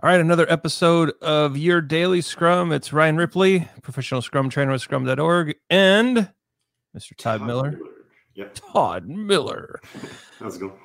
All 0.00 0.08
right, 0.08 0.20
another 0.20 0.46
episode 0.48 1.10
of 1.22 1.56
Your 1.56 1.80
Daily 1.80 2.20
Scrum. 2.20 2.70
It's 2.70 2.92
Ryan 2.92 3.16
Ripley, 3.16 3.66
professional 3.82 4.22
scrum 4.22 4.48
trainer 4.48 4.70
with 4.70 4.80
scrum.org, 4.80 5.56
and 5.70 6.30
Mr. 6.96 7.16
Todd, 7.16 7.42
Miller. 7.42 7.76
Yep. 8.36 8.54
Todd 8.54 9.08
Miller. 9.08 9.80
How's 10.38 10.54
it 10.54 10.60
going? 10.60 10.78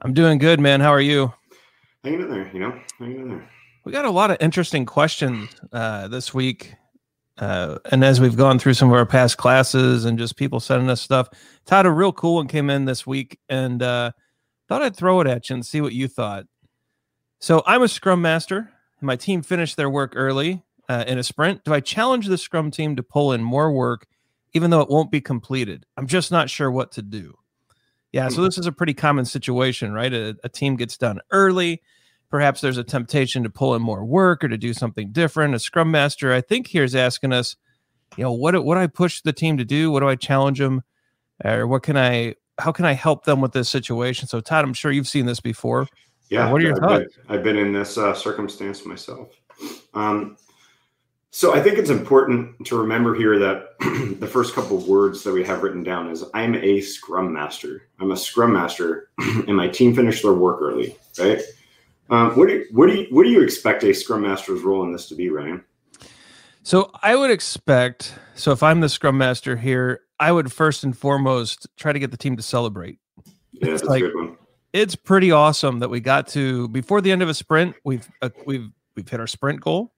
I'm 0.00 0.14
doing 0.14 0.38
good, 0.38 0.60
man. 0.60 0.80
How 0.80 0.88
are 0.88 1.00
you? 1.00 1.30
Hanging 2.02 2.22
in 2.22 2.30
there, 2.30 2.50
you 2.54 2.60
know, 2.60 2.80
hanging 2.98 3.20
in 3.20 3.28
there. 3.28 3.50
We 3.84 3.92
got 3.92 4.06
a 4.06 4.10
lot 4.10 4.30
of 4.30 4.38
interesting 4.40 4.86
questions 4.86 5.50
uh, 5.70 6.08
this 6.08 6.32
week. 6.32 6.72
Uh, 7.36 7.80
and 7.90 8.02
as 8.02 8.18
we've 8.18 8.34
gone 8.34 8.58
through 8.58 8.74
some 8.74 8.88
of 8.88 8.94
our 8.94 9.04
past 9.04 9.36
classes 9.36 10.06
and 10.06 10.18
just 10.18 10.38
people 10.38 10.58
sending 10.58 10.88
us 10.88 11.02
stuff, 11.02 11.28
Todd, 11.66 11.84
a 11.84 11.90
real 11.90 12.12
cool 12.14 12.36
one 12.36 12.48
came 12.48 12.70
in 12.70 12.86
this 12.86 13.06
week 13.06 13.38
and 13.50 13.82
uh, 13.82 14.12
thought 14.70 14.80
I'd 14.80 14.96
throw 14.96 15.20
it 15.20 15.26
at 15.26 15.50
you 15.50 15.54
and 15.54 15.66
see 15.66 15.82
what 15.82 15.92
you 15.92 16.08
thought. 16.08 16.46
So 17.40 17.62
I'm 17.66 17.82
a 17.82 17.88
scrum 17.88 18.20
master. 18.20 18.70
My 19.00 19.16
team 19.16 19.42
finished 19.42 19.76
their 19.76 19.88
work 19.88 20.12
early 20.16 20.62
uh, 20.88 21.04
in 21.06 21.18
a 21.18 21.22
sprint. 21.22 21.64
Do 21.64 21.72
I 21.72 21.80
challenge 21.80 22.26
the 22.26 22.38
scrum 22.38 22.70
team 22.70 22.96
to 22.96 23.02
pull 23.02 23.32
in 23.32 23.42
more 23.42 23.70
work, 23.70 24.06
even 24.54 24.70
though 24.70 24.80
it 24.80 24.90
won't 24.90 25.12
be 25.12 25.20
completed? 25.20 25.86
I'm 25.96 26.06
just 26.06 26.32
not 26.32 26.50
sure 26.50 26.70
what 26.70 26.92
to 26.92 27.02
do. 27.02 27.38
Yeah, 28.10 28.28
so 28.28 28.42
this 28.42 28.56
is 28.56 28.66
a 28.66 28.72
pretty 28.72 28.94
common 28.94 29.26
situation, 29.26 29.92
right? 29.92 30.12
A, 30.12 30.36
a 30.42 30.48
team 30.48 30.76
gets 30.76 30.96
done 30.96 31.20
early. 31.30 31.82
Perhaps 32.30 32.60
there's 32.60 32.78
a 32.78 32.84
temptation 32.84 33.42
to 33.42 33.50
pull 33.50 33.74
in 33.74 33.82
more 33.82 34.04
work 34.04 34.42
or 34.42 34.48
to 34.48 34.58
do 34.58 34.72
something 34.72 35.12
different. 35.12 35.54
A 35.54 35.58
scrum 35.58 35.90
master, 35.90 36.32
I 36.32 36.40
think, 36.40 36.66
here 36.66 36.84
is 36.84 36.96
asking 36.96 37.32
us, 37.32 37.56
you 38.16 38.24
know, 38.24 38.32
what 38.32 38.64
what 38.64 38.74
do 38.74 38.80
I 38.80 38.86
push 38.86 39.20
the 39.20 39.32
team 39.32 39.58
to 39.58 39.64
do? 39.64 39.90
What 39.90 40.00
do 40.00 40.08
I 40.08 40.16
challenge 40.16 40.58
them, 40.58 40.82
or 41.44 41.66
what 41.66 41.82
can 41.82 41.96
I? 41.96 42.34
How 42.58 42.72
can 42.72 42.86
I 42.86 42.92
help 42.92 43.24
them 43.24 43.40
with 43.40 43.52
this 43.52 43.68
situation? 43.68 44.26
So, 44.26 44.40
Todd, 44.40 44.64
I'm 44.64 44.74
sure 44.74 44.90
you've 44.90 45.06
seen 45.06 45.26
this 45.26 45.40
before. 45.40 45.86
Yeah. 46.30 46.50
what 46.50 46.60
are 46.60 46.64
your 46.64 46.74
I've 46.74 46.80
thoughts? 47.04 47.16
Been, 47.16 47.24
I've 47.36 47.42
been 47.44 47.56
in 47.56 47.72
this 47.72 47.96
uh, 47.98 48.14
circumstance 48.14 48.84
myself. 48.84 49.28
Um, 49.94 50.36
so 51.30 51.54
I 51.54 51.60
think 51.62 51.78
it's 51.78 51.90
important 51.90 52.64
to 52.66 52.78
remember 52.78 53.14
here 53.14 53.38
that 53.38 53.78
the 54.20 54.26
first 54.26 54.54
couple 54.54 54.76
of 54.78 54.88
words 54.88 55.22
that 55.24 55.32
we 55.32 55.44
have 55.44 55.62
written 55.62 55.82
down 55.82 56.10
is 56.10 56.24
I'm 56.34 56.54
a 56.54 56.80
scrum 56.80 57.32
master. 57.32 57.82
I'm 58.00 58.10
a 58.10 58.16
scrum 58.16 58.52
master, 58.52 59.10
and 59.18 59.56
my 59.56 59.68
team 59.68 59.94
finished 59.94 60.22
their 60.22 60.32
work 60.32 60.60
early. 60.62 60.96
Right. 61.18 61.40
Um, 62.10 62.36
what 62.38 62.48
do 62.48 62.54
you, 62.54 62.64
what 62.72 62.86
do 62.86 62.94
you 62.94 63.06
what 63.10 63.24
do 63.24 63.28
you 63.28 63.42
expect 63.42 63.84
a 63.84 63.92
scrum 63.92 64.22
master's 64.22 64.62
role 64.62 64.82
in 64.84 64.92
this 64.92 65.08
to 65.10 65.14
be, 65.14 65.28
Ryan? 65.28 65.62
So 66.62 66.90
I 67.02 67.14
would 67.16 67.30
expect. 67.30 68.14
So 68.34 68.50
if 68.52 68.62
I'm 68.62 68.80
the 68.80 68.88
scrum 68.88 69.18
master 69.18 69.56
here, 69.56 70.00
I 70.18 70.32
would 70.32 70.50
first 70.50 70.84
and 70.84 70.96
foremost 70.96 71.66
try 71.76 71.92
to 71.92 71.98
get 71.98 72.10
the 72.10 72.16
team 72.16 72.36
to 72.36 72.42
celebrate. 72.42 72.98
Yeah, 73.52 73.72
It's 73.72 73.82
that's 73.82 73.90
like- 73.90 74.02
a 74.02 74.06
good 74.06 74.14
one. 74.14 74.36
It's 74.72 74.94
pretty 74.94 75.32
awesome 75.32 75.78
that 75.78 75.88
we 75.88 76.00
got 76.00 76.28
to 76.28 76.68
before 76.68 77.00
the 77.00 77.10
end 77.10 77.22
of 77.22 77.28
a 77.28 77.34
sprint. 77.34 77.74
We've 77.84 78.06
uh, 78.20 78.30
we've 78.46 78.68
we've 78.94 79.08
hit 79.08 79.18
our 79.18 79.26
sprint 79.26 79.60
goal. 79.60 79.92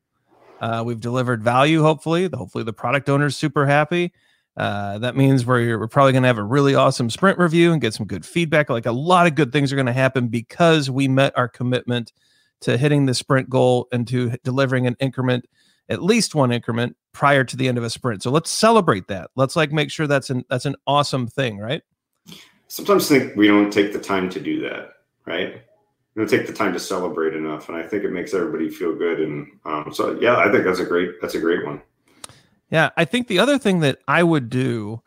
Uh, 0.61 0.83
we've 0.87 1.01
delivered 1.01 1.43
value. 1.43 1.83
Hopefully, 1.83 2.29
hopefully 2.33 2.65
the 2.65 2.73
product 2.73 3.09
owner's 3.09 3.37
super 3.37 3.67
happy. 3.67 4.13
Uh, 4.57 4.99
that 4.99 5.17
means 5.17 5.47
we're 5.47 5.79
we're 5.79 5.89
probably 5.89 6.13
going 6.13 6.23
to 6.23 6.29
have 6.29 6.39
a 6.39 6.43
really 6.43 6.75
awesome 6.75 7.11
sprint 7.11 7.39
review 7.39 7.73
and 7.73 7.81
get 7.81 7.95
some 7.95 8.07
good 8.07 8.25
feedback. 8.25 8.69
Like 8.69 8.87
a 8.87 8.93
lot 8.93 9.27
of 9.27 9.35
good 9.35 9.53
things 9.53 9.73
are 9.73 9.77
going 9.77 9.87
to 9.87 9.93
happen 9.93 10.29
because 10.29 10.91
we 10.91 11.09
met 11.09 11.37
our 11.37 11.49
commitment 11.49 12.13
to 12.61 12.77
hitting 12.77 13.07
the 13.07 13.15
sprint 13.15 13.49
goal 13.49 13.89
and 13.91 14.07
to 14.09 14.37
delivering 14.45 14.87
an 14.87 14.97
increment, 15.01 15.49
at 15.89 16.03
least 16.03 16.35
one 16.35 16.53
increment 16.53 16.97
prior 17.13 17.43
to 17.43 17.57
the 17.57 17.69
end 17.69 17.79
of 17.79 17.85
a 17.85 17.91
sprint. 17.91 18.23
So 18.23 18.31
let's 18.31 18.51
celebrate 18.51 19.09
that. 19.09 19.31
Let's 19.35 19.57
like 19.57 19.73
make 19.73 19.91
sure 19.91 20.07
that's 20.07 20.31
an 20.31 20.45
that's 20.49 20.67
an 20.67 20.77
awesome 20.87 21.27
thing, 21.27 21.59
right? 21.59 21.83
Sometimes 22.71 23.09
think 23.09 23.37
we 23.37 23.49
don't 23.49 23.73
take 23.73 23.93
the 23.93 23.99
time 23.99 24.31
to 24.31 24.41
do 24.41 24.61
that, 24.61 24.93
right? 25.27 25.61
We 26.15 26.21
don't 26.21 26.31
take 26.31 26.47
the 26.47 26.53
time 26.53 26.73
to 26.73 26.81
celebrate 26.81 27.35
enough, 27.35 27.69
and 27.69 27.77
I 27.77 27.87
think 27.87 28.05
it 28.05 28.13
makes 28.13 28.33
everybody 28.33 28.71
feel 28.71 28.95
good. 28.95 29.21
And 29.21 29.47
um, 29.65 29.93
so, 29.93 30.19
yeah, 30.21 30.37
I 30.37 30.51
think 30.51 30.65
that's 30.65 30.79
a 30.79 30.85
great 30.85 31.21
that's 31.21 31.35
a 31.35 31.41
great 31.41 31.67
one. 31.67 31.83
Yeah, 32.71 32.91
I 32.97 33.05
think 33.05 33.27
the 33.27 33.41
other 33.41 33.59
thing 33.59 33.81
that 33.81 33.99
I 34.07 34.23
would 34.23 34.49
do 34.49 35.03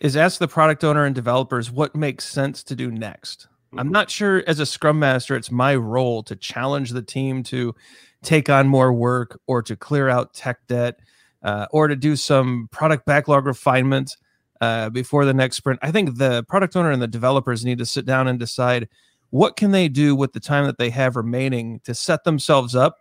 is 0.00 0.16
ask 0.16 0.38
the 0.38 0.48
product 0.48 0.84
owner 0.84 1.04
and 1.04 1.14
developers 1.14 1.70
what 1.70 1.96
makes 1.96 2.26
sense 2.26 2.62
to 2.62 2.76
do 2.76 2.90
next. 2.90 3.48
I'm 3.76 3.90
not 3.90 4.08
sure 4.08 4.42
as 4.46 4.60
a 4.60 4.66
scrum 4.66 4.98
master, 4.98 5.36
it's 5.36 5.50
my 5.50 5.74
role 5.74 6.22
to 6.22 6.34
challenge 6.36 6.90
the 6.90 7.02
team 7.02 7.42
to 7.44 7.74
take 8.22 8.48
on 8.48 8.66
more 8.66 8.94
work 8.94 9.38
or 9.46 9.60
to 9.62 9.76
clear 9.76 10.08
out 10.08 10.32
tech 10.32 10.66
debt 10.68 11.00
uh, 11.42 11.66
or 11.70 11.88
to 11.88 11.96
do 11.96 12.16
some 12.16 12.68
product 12.72 13.04
backlog 13.04 13.44
refinement 13.44 14.16
uh, 14.60 14.90
before 14.90 15.24
the 15.24 15.34
next 15.34 15.56
sprint. 15.56 15.78
I 15.82 15.90
think 15.90 16.16
the 16.18 16.42
product 16.44 16.76
owner 16.76 16.90
and 16.90 17.00
the 17.02 17.06
developers 17.08 17.64
need 17.64 17.78
to 17.78 17.86
sit 17.86 18.04
down 18.06 18.28
and 18.28 18.38
decide 18.38 18.88
what 19.30 19.56
can 19.56 19.72
they 19.72 19.88
do 19.88 20.16
with 20.16 20.32
the 20.32 20.40
time 20.40 20.64
that 20.66 20.78
they 20.78 20.90
have 20.90 21.16
remaining 21.16 21.80
to 21.84 21.94
set 21.94 22.24
themselves 22.24 22.74
up 22.74 22.98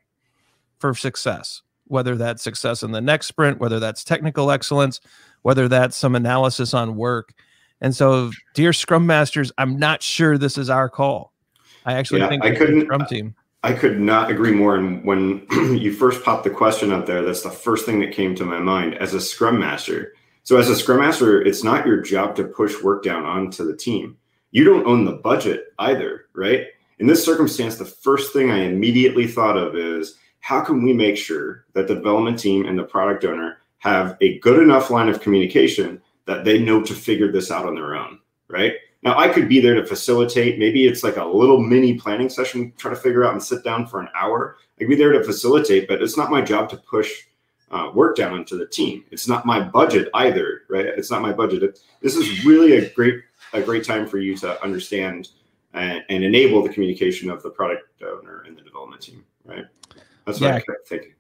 for 0.80 0.94
success 0.94 1.62
whether 1.90 2.16
that's 2.16 2.44
success 2.44 2.84
in 2.84 2.92
the 2.92 3.02
next 3.02 3.28
sprint, 3.28 3.60
whether 3.60 3.80
that's 3.80 4.04
technical 4.04 4.52
excellence, 4.52 5.00
whether 5.44 5.68
that's 5.68 5.96
some 5.96 6.16
analysis 6.16 6.74
on 6.74 6.96
work. 6.96 7.34
And 7.82 7.96
so, 7.96 8.32
dear 8.54 8.74
Scrum 8.74 9.06
Masters, 9.06 9.52
I'm 9.58 9.78
not 9.78 10.02
sure 10.02 10.38
this 10.38 10.58
is 10.58 10.70
our 10.70 10.90
call. 10.90 11.32
I 11.86 11.94
actually 11.94 12.22
Yeah, 12.22 12.30
think 12.30 12.44
I 12.44 12.56
couldn't- 12.56 12.82
Scrum 12.82 13.06
team. 13.06 13.36
I 13.64 13.74
could 13.74 14.00
not 14.00 14.30
agree 14.30 14.52
more. 14.52 14.76
And 14.76 15.04
when 15.04 15.46
you 15.52 15.92
first 15.94 16.24
popped 16.24 16.44
the 16.44 16.50
question 16.50 16.92
up 16.92 17.06
there, 17.06 17.24
that's 17.24 17.42
the 17.42 17.50
first 17.50 17.86
thing 17.86 18.00
that 18.02 18.12
came 18.12 18.36
to 18.36 18.46
my 18.46 18.60
mind 18.60 18.96
as 18.96 19.14
a 19.14 19.22
scrum 19.22 19.60
master. 19.60 20.14
So, 20.48 20.56
as 20.56 20.70
a 20.70 20.78
scrum 20.78 21.00
master, 21.00 21.42
it's 21.42 21.62
not 21.62 21.86
your 21.86 22.00
job 22.00 22.34
to 22.38 22.46
push 22.46 22.82
work 22.82 23.04
down 23.04 23.26
onto 23.26 23.66
the 23.66 23.76
team. 23.76 24.16
You 24.52 24.64
don't 24.64 24.88
own 24.88 25.04
the 25.04 25.18
budget 25.18 25.74
either, 25.78 26.28
right? 26.34 26.68
In 27.00 27.06
this 27.06 27.26
circumstance, 27.26 27.76
the 27.76 27.84
first 27.84 28.32
thing 28.32 28.50
I 28.50 28.60
immediately 28.60 29.28
thought 29.28 29.58
of 29.58 29.76
is 29.76 30.16
how 30.40 30.62
can 30.62 30.84
we 30.84 30.94
make 30.94 31.18
sure 31.18 31.66
that 31.74 31.90
the 31.90 31.96
development 31.96 32.40
team 32.40 32.66
and 32.66 32.80
the 32.80 32.86
product 32.86 33.26
owner 33.26 33.58
have 33.80 34.16
a 34.22 34.40
good 34.40 34.64
enough 34.64 34.90
line 34.90 35.10
of 35.10 35.20
communication 35.20 36.02
that 36.28 36.46
they 36.46 36.60
know 36.60 36.82
to 36.82 36.94
figure 36.94 37.30
this 37.30 37.52
out 37.52 37.66
on 37.66 37.76
their 37.76 37.98
own, 37.98 38.18
right? 38.48 38.76
Now, 39.04 39.20
I 39.20 39.28
could 39.28 39.50
be 39.50 39.60
there 39.60 39.76
to 39.76 39.86
facilitate. 39.86 40.60
Maybe 40.60 40.88
it's 40.88 41.04
like 41.04 41.18
a 41.18 41.26
little 41.26 41.60
mini 41.60 41.96
planning 41.96 42.30
session, 42.30 42.72
try 42.78 42.92
to 42.92 42.96
figure 42.96 43.26
out 43.26 43.34
and 43.34 43.44
sit 43.44 43.66
down 43.66 43.86
for 43.86 44.00
an 44.00 44.08
hour. 44.16 44.56
I 44.78 44.80
could 44.80 44.88
be 44.88 44.96
there 44.96 45.12
to 45.12 45.26
facilitate, 45.26 45.90
but 45.90 46.02
it's 46.02 46.16
not 46.16 46.32
my 46.32 46.40
job 46.40 46.70
to 46.70 46.78
push 46.78 47.24
uh, 47.72 47.92
work 47.94 48.16
down 48.16 48.34
onto 48.34 48.58
the 48.58 48.66
team. 48.66 49.04
It's 49.12 49.28
not 49.28 49.46
my 49.46 49.62
budget 49.62 50.10
either, 50.14 50.62
right? 50.70 50.86
It's 50.86 51.12
not 51.12 51.22
my 51.22 51.34
budget. 51.34 51.80
This 52.02 52.16
is 52.16 52.46
really 52.46 52.78
a 52.78 52.90
great 52.92 53.22
a 53.54 53.62
great 53.62 53.84
time 53.84 54.08
for 54.08 54.18
you 54.18 54.36
to 54.38 54.62
understand 54.62 55.30
and, 55.74 56.04
and 56.10 56.24
enable 56.24 56.64
the 56.64 56.70
communication 56.70 57.30
of 57.30 57.42
the 57.44 57.50
product 57.50 57.84
owner 58.02 58.44
and 58.46 58.58
the 58.58 58.62
development 58.62 59.02
team, 59.02 59.24
right? 59.46 59.66
That's 60.26 60.40
what 60.42 60.48
Yeah. 60.48 60.56
I 60.56 60.74
thinking. 60.88 61.14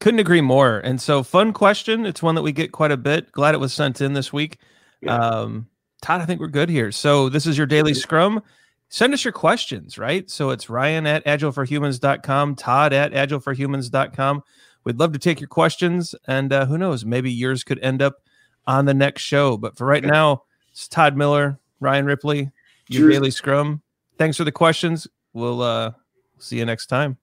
Couldn't 0.00 0.20
agree 0.20 0.42
more. 0.42 0.80
And 0.80 1.00
so, 1.00 1.22
fun 1.22 1.52
question. 1.52 2.04
It's 2.04 2.22
one 2.22 2.34
that 2.34 2.42
we 2.42 2.52
get 2.52 2.72
quite 2.72 2.90
a 2.90 2.96
bit. 2.96 3.32
Glad 3.32 3.54
it 3.54 3.58
was 3.58 3.72
sent 3.72 4.00
in 4.00 4.12
this 4.12 4.32
week. 4.32 4.58
Yeah. 5.00 5.16
Um, 5.16 5.68
Todd, 6.02 6.20
I 6.20 6.26
think 6.26 6.40
we're 6.40 6.48
good 6.48 6.68
here. 6.68 6.92
So, 6.92 7.30
this 7.30 7.46
is 7.46 7.56
your 7.56 7.66
daily 7.66 7.94
scrum. 7.94 8.42
Send 8.90 9.14
us 9.14 9.24
your 9.24 9.32
questions, 9.32 9.96
right? 9.96 10.28
So, 10.28 10.50
it's 10.50 10.68
Ryan 10.68 11.06
at 11.06 11.24
agileforhumans.com, 11.24 12.56
Todd 12.56 12.92
at 12.92 13.12
agileforhumans.com. 13.12 14.42
We'd 14.84 14.98
love 14.98 15.12
to 15.12 15.18
take 15.18 15.40
your 15.40 15.48
questions. 15.48 16.14
And 16.28 16.52
uh, 16.52 16.66
who 16.66 16.78
knows, 16.78 17.04
maybe 17.04 17.32
yours 17.32 17.64
could 17.64 17.78
end 17.80 18.02
up 18.02 18.22
on 18.66 18.84
the 18.84 18.94
next 18.94 19.22
show. 19.22 19.56
But 19.56 19.76
for 19.76 19.86
right 19.86 20.04
now, 20.04 20.44
it's 20.70 20.86
Todd 20.88 21.16
Miller, 21.16 21.58
Ryan 21.80 22.06
Ripley, 22.06 22.50
your 22.88 23.08
Cheers. 23.08 23.12
daily 23.14 23.30
scrum. 23.30 23.82
Thanks 24.18 24.36
for 24.36 24.44
the 24.44 24.52
questions. 24.52 25.06
We'll 25.32 25.62
uh, 25.62 25.92
see 26.38 26.58
you 26.58 26.64
next 26.64 26.86
time. 26.86 27.18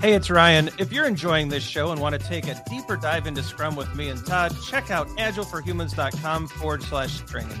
Hey, 0.00 0.14
it's 0.14 0.30
Ryan. 0.30 0.70
If 0.78 0.92
you're 0.92 1.06
enjoying 1.06 1.50
this 1.50 1.62
show 1.62 1.92
and 1.92 2.00
want 2.00 2.18
to 2.18 2.26
take 2.26 2.48
a 2.48 2.62
deeper 2.70 2.96
dive 2.96 3.26
into 3.26 3.42
Scrum 3.42 3.76
with 3.76 3.94
me 3.94 4.08
and 4.08 4.24
Todd, 4.26 4.54
check 4.64 4.90
out 4.90 5.06
agileforhumans.com 5.08 6.48
forward 6.48 6.82
slash 6.82 7.20
training. 7.20 7.60